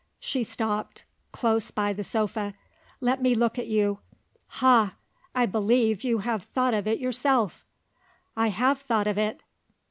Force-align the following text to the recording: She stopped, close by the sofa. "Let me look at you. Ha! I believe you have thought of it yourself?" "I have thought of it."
She 0.19 0.43
stopped, 0.43 1.05
close 1.31 1.69
by 1.69 1.93
the 1.93 2.03
sofa. 2.03 2.55
"Let 3.01 3.21
me 3.21 3.35
look 3.35 3.59
at 3.59 3.67
you. 3.67 3.99
Ha! 4.47 4.95
I 5.35 5.45
believe 5.45 6.03
you 6.03 6.17
have 6.25 6.45
thought 6.45 6.73
of 6.73 6.87
it 6.87 6.97
yourself?" 6.97 7.63
"I 8.35 8.47
have 8.47 8.81
thought 8.81 9.05
of 9.05 9.19
it." 9.19 9.43